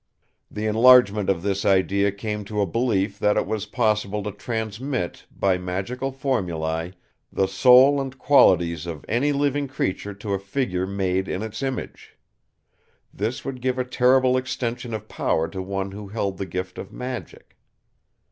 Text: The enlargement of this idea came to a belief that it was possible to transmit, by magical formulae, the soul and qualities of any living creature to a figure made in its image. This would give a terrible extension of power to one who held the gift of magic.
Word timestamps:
The 0.49 0.65
enlargement 0.65 1.29
of 1.29 1.43
this 1.43 1.63
idea 1.63 2.11
came 2.11 2.43
to 2.45 2.59
a 2.59 2.65
belief 2.65 3.19
that 3.19 3.37
it 3.37 3.45
was 3.45 3.67
possible 3.67 4.23
to 4.23 4.31
transmit, 4.31 5.27
by 5.31 5.59
magical 5.59 6.11
formulae, 6.11 6.93
the 7.31 7.47
soul 7.47 8.01
and 8.01 8.17
qualities 8.17 8.87
of 8.87 9.05
any 9.07 9.31
living 9.31 9.67
creature 9.67 10.15
to 10.15 10.33
a 10.33 10.39
figure 10.39 10.87
made 10.87 11.27
in 11.27 11.43
its 11.43 11.61
image. 11.61 12.17
This 13.13 13.45
would 13.45 13.61
give 13.61 13.77
a 13.77 13.85
terrible 13.85 14.37
extension 14.37 14.95
of 14.95 15.07
power 15.07 15.47
to 15.49 15.61
one 15.61 15.91
who 15.91 16.07
held 16.07 16.39
the 16.39 16.47
gift 16.47 16.79
of 16.79 16.91
magic. 16.91 17.55